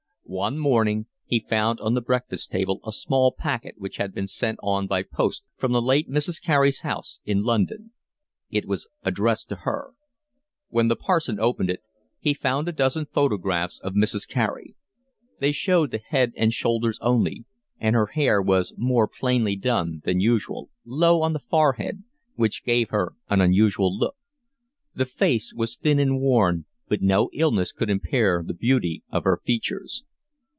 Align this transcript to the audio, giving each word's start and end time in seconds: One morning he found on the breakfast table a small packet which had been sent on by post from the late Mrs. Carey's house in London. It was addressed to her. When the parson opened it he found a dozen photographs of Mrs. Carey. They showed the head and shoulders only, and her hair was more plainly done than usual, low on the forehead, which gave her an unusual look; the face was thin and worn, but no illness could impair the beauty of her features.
One 0.23 0.57
morning 0.59 1.07
he 1.25 1.41
found 1.41 1.81
on 1.81 1.93
the 1.93 1.99
breakfast 1.99 2.51
table 2.51 2.79
a 2.87 2.93
small 2.93 3.33
packet 3.37 3.75
which 3.77 3.97
had 3.97 4.13
been 4.13 4.27
sent 4.29 4.59
on 4.63 4.87
by 4.87 5.03
post 5.03 5.43
from 5.57 5.73
the 5.73 5.81
late 5.81 6.09
Mrs. 6.09 6.41
Carey's 6.41 6.81
house 6.81 7.19
in 7.25 7.43
London. 7.43 7.91
It 8.49 8.65
was 8.65 8.87
addressed 9.03 9.49
to 9.49 9.55
her. 9.65 9.91
When 10.69 10.87
the 10.87 10.95
parson 10.95 11.37
opened 11.37 11.69
it 11.69 11.81
he 12.17 12.33
found 12.33 12.69
a 12.69 12.71
dozen 12.71 13.07
photographs 13.07 13.77
of 13.79 13.91
Mrs. 13.93 14.25
Carey. 14.25 14.77
They 15.39 15.51
showed 15.51 15.91
the 15.91 15.97
head 15.97 16.31
and 16.37 16.53
shoulders 16.53 16.97
only, 17.01 17.43
and 17.77 17.93
her 17.93 18.05
hair 18.07 18.41
was 18.41 18.73
more 18.77 19.09
plainly 19.09 19.57
done 19.57 20.01
than 20.05 20.21
usual, 20.21 20.69
low 20.85 21.21
on 21.23 21.33
the 21.33 21.39
forehead, 21.39 22.03
which 22.35 22.63
gave 22.63 22.87
her 22.91 23.15
an 23.29 23.41
unusual 23.41 23.93
look; 23.93 24.15
the 24.95 25.05
face 25.05 25.51
was 25.53 25.75
thin 25.75 25.99
and 25.99 26.21
worn, 26.21 26.67
but 26.87 27.01
no 27.01 27.29
illness 27.33 27.73
could 27.73 27.89
impair 27.89 28.41
the 28.41 28.53
beauty 28.53 29.03
of 29.11 29.25
her 29.25 29.41
features. 29.43 30.05